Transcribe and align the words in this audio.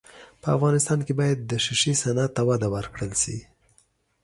په 0.41 0.47
افغانستان 0.55 0.99
کې 1.05 1.13
باید 1.19 1.39
د 1.43 1.51
ښیښې 1.63 1.93
صنعت 2.03 2.31
ته 2.35 2.41
وده 2.49 2.67
ورکړل 2.75 3.11
سي. 3.21 3.37